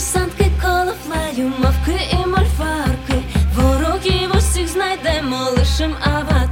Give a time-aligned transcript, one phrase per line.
[0.00, 3.22] курсантки, колофлею, мавки і мальфарки,
[3.54, 6.49] ворогів усіх знайдемо лишим ават.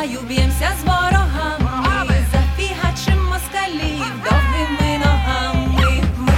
[0.00, 6.02] краю б'ємося з ворогами, зафігачим москалів довгими ногами.
[6.18, 6.32] Ми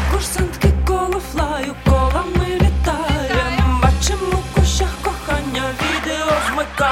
[0.86, 3.80] коло флаю, колами літаєм.
[3.82, 6.91] Бачимо кущах кохання, відео змикає.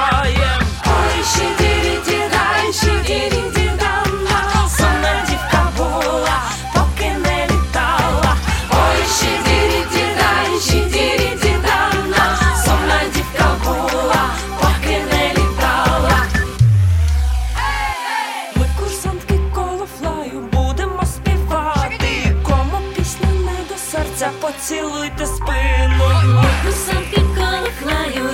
[24.21, 26.43] серця, поцілуйте спину.
[26.71, 28.29] Сам під колохнаю.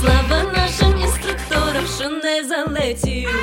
[0.00, 3.41] Слава нашим інструкторам, що не залетів.